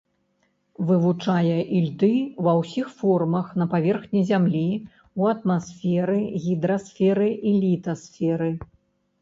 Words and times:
Вывучае 0.87 1.57
ільды 1.79 2.09
ва 2.47 2.53
ўсіх 2.61 2.87
формах 3.01 3.51
на 3.63 3.67
паверхні 3.73 4.23
зямлі, 4.31 4.63
у 5.23 5.29
атмасферы, 5.35 6.19
гідрасферы 6.47 7.29
і 7.53 7.57
літасферы. 7.63 8.51